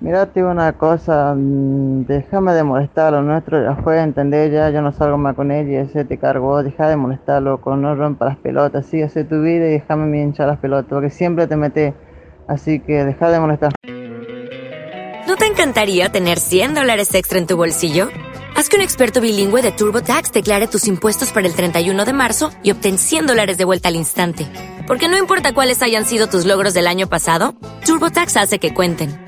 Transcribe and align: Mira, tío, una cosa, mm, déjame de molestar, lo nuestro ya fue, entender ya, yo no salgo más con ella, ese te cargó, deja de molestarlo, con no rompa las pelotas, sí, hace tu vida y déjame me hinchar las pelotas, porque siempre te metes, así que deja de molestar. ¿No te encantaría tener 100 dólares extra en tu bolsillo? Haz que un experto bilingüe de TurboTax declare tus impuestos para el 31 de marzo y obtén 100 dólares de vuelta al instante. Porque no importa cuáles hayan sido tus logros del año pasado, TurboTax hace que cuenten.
Mira, 0.00 0.26
tío, 0.26 0.48
una 0.48 0.74
cosa, 0.74 1.34
mm, 1.34 2.06
déjame 2.06 2.52
de 2.52 2.62
molestar, 2.62 3.12
lo 3.12 3.20
nuestro 3.22 3.60
ya 3.60 3.74
fue, 3.82 4.00
entender 4.00 4.52
ya, 4.52 4.70
yo 4.70 4.80
no 4.80 4.92
salgo 4.92 5.18
más 5.18 5.34
con 5.34 5.50
ella, 5.50 5.80
ese 5.80 6.04
te 6.04 6.18
cargó, 6.18 6.62
deja 6.62 6.88
de 6.88 6.94
molestarlo, 6.94 7.60
con 7.60 7.82
no 7.82 7.96
rompa 7.96 8.26
las 8.26 8.36
pelotas, 8.36 8.86
sí, 8.86 9.02
hace 9.02 9.24
tu 9.24 9.42
vida 9.42 9.66
y 9.66 9.70
déjame 9.70 10.06
me 10.06 10.22
hinchar 10.22 10.46
las 10.46 10.58
pelotas, 10.58 10.86
porque 10.88 11.10
siempre 11.10 11.48
te 11.48 11.56
metes, 11.56 11.94
así 12.46 12.78
que 12.78 13.04
deja 13.04 13.28
de 13.28 13.40
molestar. 13.40 13.72
¿No 15.26 15.36
te 15.36 15.46
encantaría 15.46 16.10
tener 16.10 16.38
100 16.38 16.74
dólares 16.74 17.12
extra 17.16 17.38
en 17.38 17.48
tu 17.48 17.56
bolsillo? 17.56 18.08
Haz 18.54 18.68
que 18.68 18.76
un 18.76 18.82
experto 18.82 19.20
bilingüe 19.20 19.62
de 19.62 19.72
TurboTax 19.72 20.32
declare 20.32 20.68
tus 20.68 20.86
impuestos 20.86 21.32
para 21.32 21.48
el 21.48 21.54
31 21.54 22.04
de 22.04 22.12
marzo 22.12 22.50
y 22.62 22.70
obtén 22.70 22.98
100 22.98 23.26
dólares 23.26 23.58
de 23.58 23.64
vuelta 23.64 23.88
al 23.88 23.96
instante. 23.96 24.46
Porque 24.86 25.08
no 25.08 25.18
importa 25.18 25.54
cuáles 25.54 25.82
hayan 25.82 26.04
sido 26.04 26.28
tus 26.28 26.46
logros 26.46 26.72
del 26.72 26.86
año 26.86 27.08
pasado, 27.08 27.56
TurboTax 27.84 28.36
hace 28.36 28.58
que 28.60 28.72
cuenten. 28.72 29.27